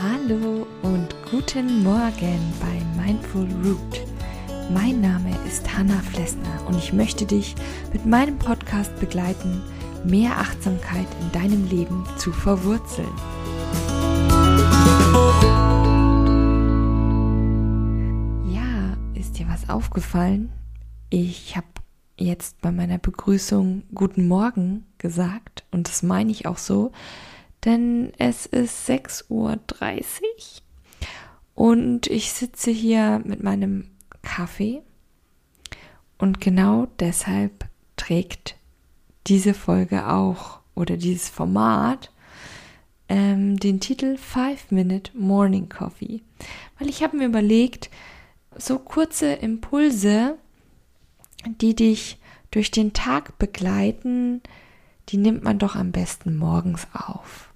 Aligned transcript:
Hallo 0.00 0.66
und 0.82 1.14
guten 1.30 1.82
Morgen 1.82 2.40
bei 2.60 3.04
Mindful 3.04 3.46
Root. 3.62 4.00
Mein 4.72 5.02
Name 5.02 5.30
ist 5.46 5.76
Hanna 5.76 6.00
Flessner 6.00 6.66
und 6.66 6.78
ich 6.78 6.92
möchte 6.94 7.26
dich 7.26 7.54
mit 7.92 8.06
meinem 8.06 8.38
Podcast 8.38 8.98
begleiten, 8.98 9.62
mehr 10.04 10.38
Achtsamkeit 10.38 11.06
in 11.20 11.32
deinem 11.32 11.68
Leben 11.68 12.04
zu 12.16 12.32
verwurzeln. 12.32 13.06
Ja, 18.50 18.96
ist 19.14 19.38
dir 19.38 19.46
was 19.48 19.68
aufgefallen? 19.68 20.50
Ich 21.10 21.54
habe 21.54 21.66
jetzt 22.16 22.60
bei 22.60 22.70
meiner 22.70 22.98
Begrüßung 22.98 23.82
Guten 23.94 24.28
Morgen 24.28 24.86
gesagt. 24.98 25.64
Und 25.70 25.88
das 25.88 26.02
meine 26.02 26.30
ich 26.30 26.46
auch 26.46 26.58
so, 26.58 26.92
denn 27.64 28.12
es 28.18 28.46
ist 28.46 28.88
6.30 28.88 29.24
Uhr 29.28 29.58
und 31.54 32.06
ich 32.06 32.32
sitze 32.32 32.70
hier 32.70 33.20
mit 33.24 33.42
meinem 33.42 33.90
Kaffee. 34.22 34.82
Und 36.18 36.40
genau 36.40 36.86
deshalb 36.98 37.66
trägt 37.96 38.56
diese 39.26 39.54
Folge 39.54 40.08
auch 40.08 40.60
oder 40.74 40.96
dieses 40.96 41.28
Format 41.28 42.12
ähm, 43.08 43.58
den 43.58 43.80
Titel 43.80 44.16
Five 44.16 44.70
Minute 44.70 45.16
Morning 45.16 45.68
Coffee, 45.68 46.22
weil 46.78 46.88
ich 46.88 47.02
habe 47.02 47.16
mir 47.16 47.26
überlegt, 47.26 47.90
so 48.56 48.78
kurze 48.78 49.32
Impulse, 49.32 50.38
die 51.46 51.74
dich 51.74 52.18
durch 52.50 52.70
den 52.70 52.92
Tag 52.92 53.38
begleiten, 53.38 54.42
die 55.08 55.16
nimmt 55.16 55.42
man 55.42 55.58
doch 55.58 55.76
am 55.76 55.92
besten 55.92 56.36
morgens 56.36 56.86
auf. 56.92 57.50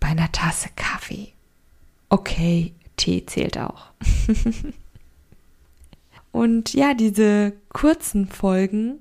Bei 0.00 0.08
einer 0.08 0.30
Tasse 0.32 0.68
Kaffee. 0.76 1.32
Okay, 2.08 2.72
Tee 2.96 3.26
zählt 3.26 3.58
auch. 3.58 3.86
Und 6.32 6.74
ja, 6.74 6.94
diese 6.94 7.54
kurzen 7.70 8.28
Folgen 8.28 9.00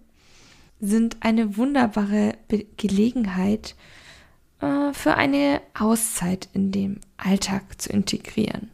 sind 0.80 1.18
eine 1.20 1.58
wunderbare 1.58 2.38
Be 2.48 2.66
Gelegenheit 2.78 3.76
äh, 4.62 4.94
für 4.94 5.16
eine 5.16 5.62
Auszeit 5.78 6.50
in 6.54 6.72
dem 6.72 7.00
Alltag 7.18 7.82
zu 7.82 7.90
integrieren. 7.90 8.72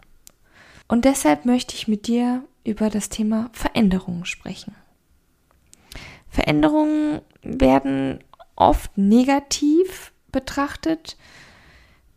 Und 0.87 1.05
deshalb 1.05 1.45
möchte 1.45 1.75
ich 1.75 1.87
mit 1.87 2.07
dir 2.07 2.43
über 2.63 2.89
das 2.89 3.09
Thema 3.09 3.49
Veränderungen 3.53 4.25
sprechen. 4.25 4.75
Veränderungen 6.31 7.21
werden 7.43 8.23
oft 8.55 8.97
negativ 8.97 10.13
betrachtet. 10.31 11.17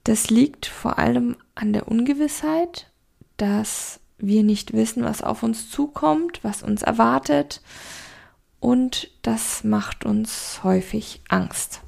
Das 0.04 0.30
liegt 0.30 0.66
vor 0.66 0.98
allem 0.98 1.36
an 1.56 1.72
der 1.72 1.88
Ungewissheit, 1.88 2.90
dass 3.36 4.00
wir 4.18 4.44
nicht 4.44 4.72
wissen, 4.72 5.02
was 5.02 5.20
auf 5.20 5.42
uns 5.42 5.68
zukommt, 5.68 6.44
was 6.44 6.62
uns 6.62 6.82
erwartet. 6.82 7.60
Und 8.60 9.10
das 9.22 9.64
macht 9.64 10.06
uns 10.06 10.62
häufig 10.62 11.20
Angst. 11.28 11.80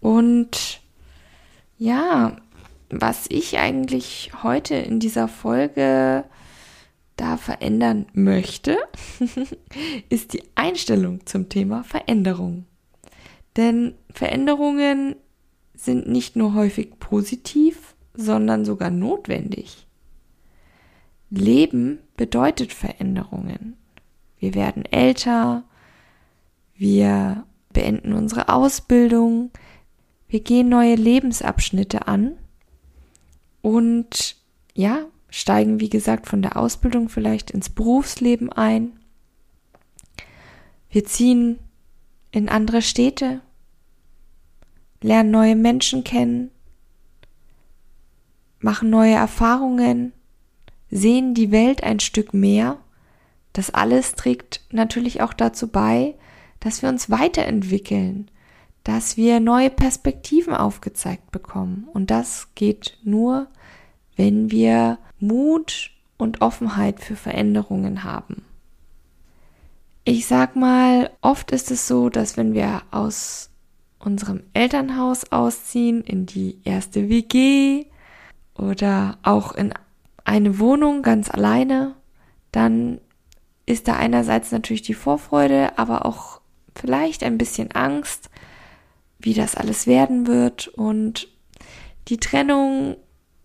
Und 0.00 0.82
ja, 1.78 2.36
was 2.90 3.24
ich 3.28 3.58
eigentlich 3.58 4.32
heute 4.42 4.74
in 4.74 5.00
dieser 5.00 5.26
Folge 5.26 6.24
da 7.20 7.36
verändern 7.36 8.06
möchte, 8.14 8.78
ist 10.08 10.32
die 10.32 10.42
Einstellung 10.54 11.26
zum 11.26 11.48
Thema 11.50 11.84
Veränderung. 11.84 12.64
Denn 13.56 13.94
Veränderungen 14.10 15.16
sind 15.74 16.08
nicht 16.08 16.36
nur 16.36 16.54
häufig 16.54 16.98
positiv, 16.98 17.94
sondern 18.14 18.64
sogar 18.64 18.90
notwendig. 18.90 19.86
Leben 21.28 21.98
bedeutet 22.16 22.72
Veränderungen. 22.72 23.76
Wir 24.38 24.54
werden 24.54 24.84
älter, 24.86 25.64
wir 26.74 27.44
beenden 27.72 28.14
unsere 28.14 28.48
Ausbildung, 28.48 29.50
wir 30.26 30.40
gehen 30.40 30.70
neue 30.70 30.94
Lebensabschnitte 30.94 32.08
an 32.08 32.36
und 33.60 34.36
ja, 34.74 35.04
steigen, 35.30 35.80
wie 35.80 35.88
gesagt, 35.88 36.26
von 36.26 36.42
der 36.42 36.56
Ausbildung 36.56 37.08
vielleicht 37.08 37.50
ins 37.50 37.70
Berufsleben 37.70 38.52
ein. 38.52 38.92
Wir 40.90 41.04
ziehen 41.04 41.58
in 42.32 42.48
andere 42.48 42.82
Städte, 42.82 43.40
lernen 45.00 45.30
neue 45.30 45.56
Menschen 45.56 46.04
kennen, 46.04 46.50
machen 48.58 48.90
neue 48.90 49.14
Erfahrungen, 49.14 50.12
sehen 50.90 51.34
die 51.34 51.50
Welt 51.50 51.82
ein 51.82 52.00
Stück 52.00 52.34
mehr. 52.34 52.78
Das 53.52 53.70
alles 53.70 54.14
trägt 54.14 54.62
natürlich 54.70 55.22
auch 55.22 55.32
dazu 55.32 55.68
bei, 55.68 56.14
dass 56.60 56.82
wir 56.82 56.88
uns 56.88 57.10
weiterentwickeln, 57.10 58.30
dass 58.84 59.16
wir 59.16 59.40
neue 59.40 59.70
Perspektiven 59.70 60.54
aufgezeigt 60.54 61.30
bekommen. 61.30 61.88
Und 61.92 62.10
das 62.10 62.48
geht 62.54 62.98
nur, 63.02 63.48
wenn 64.16 64.50
wir 64.50 64.98
Mut 65.18 65.90
und 66.16 66.42
Offenheit 66.42 67.00
für 67.00 67.16
Veränderungen 67.16 68.04
haben. 68.04 68.44
Ich 70.04 70.26
sag 70.26 70.56
mal, 70.56 71.10
oft 71.20 71.50
ist 71.50 71.70
es 71.70 71.86
so, 71.86 72.08
dass 72.08 72.36
wenn 72.36 72.54
wir 72.54 72.82
aus 72.90 73.50
unserem 73.98 74.42
Elternhaus 74.54 75.30
ausziehen 75.30 76.02
in 76.02 76.26
die 76.26 76.58
erste 76.64 77.08
WG 77.08 77.86
oder 78.56 79.18
auch 79.22 79.52
in 79.52 79.74
eine 80.24 80.58
Wohnung 80.58 81.02
ganz 81.02 81.30
alleine, 81.30 81.94
dann 82.50 83.00
ist 83.66 83.88
da 83.88 83.96
einerseits 83.96 84.52
natürlich 84.52 84.82
die 84.82 84.94
Vorfreude, 84.94 85.78
aber 85.78 86.06
auch 86.06 86.40
vielleicht 86.74 87.22
ein 87.22 87.38
bisschen 87.38 87.72
Angst, 87.72 88.30
wie 89.18 89.34
das 89.34 89.54
alles 89.54 89.86
werden 89.86 90.26
wird 90.26 90.68
und 90.68 91.28
die 92.08 92.16
Trennung 92.16 92.96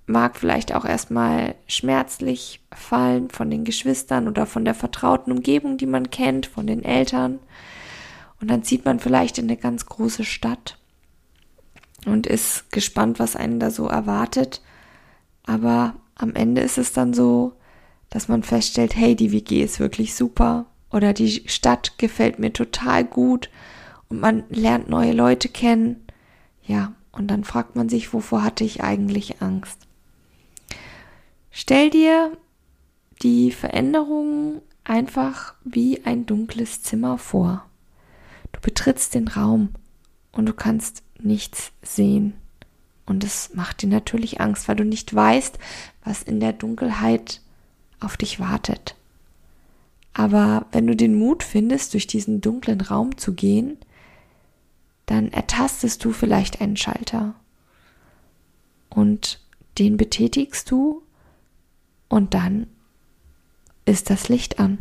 mag 0.08 0.38
vielleicht 0.38 0.74
auch 0.74 0.86
erstmal 0.86 1.56
schmerzlich 1.68 2.62
fallen 2.74 3.30
von 3.30 3.50
den 3.50 3.64
Geschwistern 3.64 4.28
oder 4.28 4.46
von 4.46 4.66
der 4.66 4.76
vertrauten 4.76 5.32
Umgebung, 5.32 5.78
die 5.78 5.88
man 5.88 6.10
kennt, 6.10 6.46
von 6.46 6.68
den 6.68 6.84
Eltern. 6.84 7.40
Und 8.40 8.52
dann 8.52 8.64
zieht 8.64 8.86
man 8.86 9.00
vielleicht 9.00 9.38
in 9.38 9.46
eine 9.46 9.58
ganz 9.58 9.86
große 9.86 10.24
Stadt 10.24 10.78
und 12.06 12.28
ist 12.28 12.72
gespannt, 12.72 13.18
was 13.20 13.36
einen 13.36 13.60
da 13.60 13.72
so 13.72 13.88
erwartet. 13.88 14.62
Aber 15.46 15.96
am 16.16 16.36
Ende 16.36 16.62
ist 16.62 16.78
es 16.78 16.94
dann 16.94 17.14
so, 17.14 17.54
dass 18.10 18.28
man 18.28 18.44
feststellt, 18.44 18.96
hey, 18.96 19.16
die 19.16 19.32
WG 19.32 19.64
ist 19.64 19.80
wirklich 19.80 20.14
super 20.14 20.68
oder 20.92 21.14
die 21.14 21.44
Stadt 21.48 21.98
gefällt 21.98 22.40
mir 22.40 22.54
total 22.54 23.04
gut 23.04 23.50
und 24.10 24.20
man 24.20 24.44
lernt 24.50 24.88
neue 24.88 25.14
Leute 25.14 25.50
kennen. 25.50 26.06
Ja, 26.64 26.94
und 27.12 27.28
dann 27.28 27.44
fragt 27.44 27.76
man 27.76 27.90
sich, 27.90 28.14
wovor 28.14 28.44
hatte 28.44 28.64
ich 28.64 28.84
eigentlich 28.84 29.42
Angst? 29.42 29.88
Stell 31.68 31.90
dir 31.90 32.38
die 33.24 33.50
Veränderungen 33.50 34.62
einfach 34.84 35.56
wie 35.64 36.06
ein 36.06 36.28
dunkles 36.28 36.84
Zimmer 36.84 37.18
vor. 37.18 37.66
Du 38.52 38.60
betrittst 38.62 39.16
den 39.16 39.28
Raum 39.28 39.70
und 40.32 40.46
du 40.46 40.54
kannst 40.54 41.02
nichts 41.18 41.72
sehen. 41.82 42.36
Und 43.08 43.24
es 43.24 43.56
macht 43.56 43.82
dir 43.82 43.90
natürlich 43.90 44.40
Angst, 44.42 44.68
weil 44.68 44.76
du 44.76 44.86
nicht 44.86 45.16
weißt, 45.16 45.58
was 46.04 46.22
in 46.22 46.40
der 46.40 46.54
Dunkelheit 46.54 47.42
auf 48.00 48.16
dich 48.16 48.40
wartet. 48.40 48.96
Aber 50.14 50.68
wenn 50.72 50.86
du 50.86 50.96
den 50.96 51.18
Mut 51.18 51.42
findest, 51.42 51.96
durch 51.96 52.06
diesen 52.06 52.42
dunklen 52.42 52.80
Raum 52.80 53.18
zu 53.18 53.34
gehen, 53.34 53.80
dann 55.08 55.34
ertastest 55.34 56.06
du 56.06 56.12
vielleicht 56.12 56.62
einen 56.62 56.78
Schalter 56.78 57.34
und 58.92 59.40
den 59.80 59.98
betätigst 59.98 60.70
du 60.70 61.02
und 62.10 62.34
dann 62.34 62.68
ist 63.86 64.10
das 64.10 64.30
Licht 64.30 64.60
an. 64.60 64.80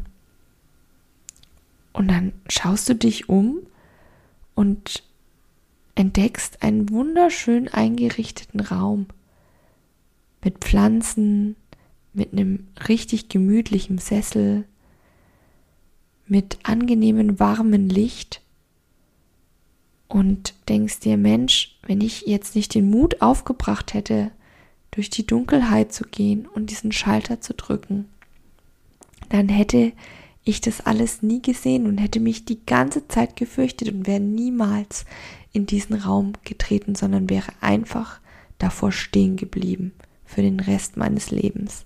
Und 1.93 2.09
dann 2.09 2.33
schaust 2.49 2.89
du 2.89 2.95
dich 2.95 3.29
um 3.29 3.59
und 4.55 5.03
entdeckst 5.95 6.63
einen 6.63 6.91
wunderschön 6.91 7.69
eingerichteten 7.69 8.61
Raum 8.61 9.07
mit 10.43 10.59
Pflanzen, 10.59 11.57
mit 12.13 12.33
einem 12.33 12.67
richtig 12.89 13.29
gemütlichen 13.29 13.99
Sessel, 13.99 14.65
mit 16.27 16.59
angenehmem 16.63 17.39
warmen 17.39 17.89
Licht 17.89 18.41
und 20.09 20.55
denkst 20.69 21.01
dir, 21.01 21.17
Mensch, 21.17 21.77
wenn 21.83 22.01
ich 22.01 22.23
jetzt 22.27 22.55
nicht 22.55 22.75
den 22.75 22.91
Mut 22.91 23.21
aufgebracht 23.21 23.95
hätte, 23.95 24.31
durch 24.95 25.11
die 25.11 25.27
Dunkelheit 25.27 25.93
zu 25.93 26.05
gehen 26.05 26.47
und 26.47 26.71
diesen 26.71 26.93
Schalter 26.93 27.41
zu 27.41 27.53
drücken, 27.53 28.09
dann 29.29 29.49
hätte 29.49 29.93
ich 30.45 30.61
das 30.61 30.83
alles 30.83 31.23
nie 31.23 31.43
gesehen 31.43 31.87
und 31.87 31.99
hätte 31.99 32.21
mich 32.21 32.45
die 32.45 32.65
ganze 32.65 33.09
Zeit 33.09 33.35
gefürchtet 33.35 33.93
und 33.93 34.07
wäre 34.07 34.21
niemals 34.21 35.05
in 35.53 35.67
diesen 35.67 35.97
Raum 35.97 36.35
getreten, 36.45 36.95
sondern 36.95 37.29
wäre 37.29 37.53
einfach 37.61 38.21
davor 38.59 38.93
stehen 38.93 39.37
geblieben 39.37 39.93
für 40.25 40.43
den 40.43 40.61
Rest 40.61 40.97
meines 40.97 41.33
Lebens. 41.33 41.85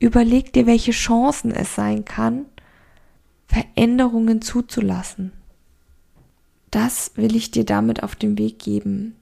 Überleg 0.00 0.52
dir, 0.52 0.66
welche 0.66 0.92
Chancen 0.92 1.52
es 1.52 1.74
sein 1.74 2.04
kann, 2.04 2.46
Veränderungen 3.46 4.42
zuzulassen. 4.42 5.32
Das 6.70 7.12
will 7.14 7.36
ich 7.36 7.52
dir 7.52 7.64
damit 7.64 8.02
auf 8.02 8.16
den 8.16 8.36
Weg 8.36 8.58
geben. 8.58 9.14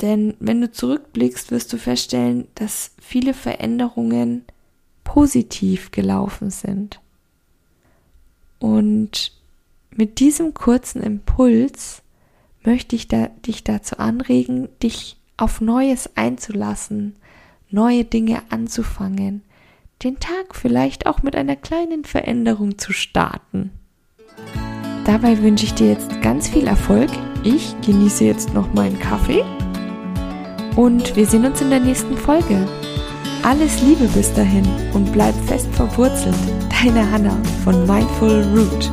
Denn 0.00 0.34
wenn 0.38 0.60
du 0.60 0.70
zurückblickst, 0.70 1.50
wirst 1.50 1.72
du 1.72 1.76
feststellen, 1.76 2.46
dass 2.54 2.92
viele 3.00 3.34
Veränderungen 3.34 4.44
positiv 5.02 5.90
gelaufen 5.90 6.50
sind. 6.50 7.00
Und 8.60 9.32
mit 9.90 10.20
diesem 10.20 10.54
kurzen 10.54 11.02
Impuls 11.02 12.02
möchte 12.62 12.94
ich 12.94 13.08
da, 13.08 13.28
dich 13.46 13.64
dazu 13.64 13.98
anregen, 13.98 14.68
dich 14.82 15.16
auf 15.36 15.60
Neues 15.60 16.10
einzulassen, 16.16 17.16
neue 17.70 18.04
Dinge 18.04 18.42
anzufangen, 18.50 19.42
den 20.04 20.20
Tag 20.20 20.54
vielleicht 20.54 21.06
auch 21.06 21.22
mit 21.22 21.34
einer 21.34 21.56
kleinen 21.56 22.04
Veränderung 22.04 22.78
zu 22.78 22.92
starten. 22.92 23.70
Dabei 25.04 25.42
wünsche 25.42 25.64
ich 25.64 25.74
dir 25.74 25.88
jetzt 25.88 26.20
ganz 26.22 26.48
viel 26.48 26.66
Erfolg. 26.66 27.10
Ich 27.42 27.74
genieße 27.80 28.24
jetzt 28.24 28.52
noch 28.54 28.72
meinen 28.74 28.98
Kaffee 28.98 29.42
und 30.78 31.16
wir 31.16 31.26
sehen 31.26 31.44
uns 31.44 31.60
in 31.60 31.70
der 31.70 31.80
nächsten 31.80 32.16
Folge. 32.16 32.64
Alles 33.42 33.82
Liebe 33.82 34.06
bis 34.14 34.32
dahin 34.32 34.64
und 34.94 35.12
bleib 35.12 35.34
fest 35.46 35.66
verwurzelt. 35.72 36.36
Deine 36.70 37.10
Hanna 37.10 37.36
von 37.64 37.84
Mindful 37.84 38.44
Root. 38.54 38.92